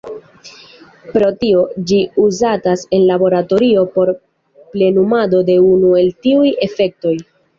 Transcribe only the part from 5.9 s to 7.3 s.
el tiuj efektoj.